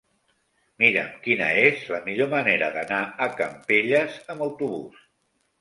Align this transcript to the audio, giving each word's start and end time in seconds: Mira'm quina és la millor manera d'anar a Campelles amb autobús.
Mira'm 0.83 1.11
quina 1.27 1.49
és 1.65 1.83
la 1.95 2.01
millor 2.07 2.31
manera 2.33 2.71
d'anar 2.79 3.03
a 3.27 3.31
Campelles 3.43 4.19
amb 4.37 4.49
autobús. 4.51 5.07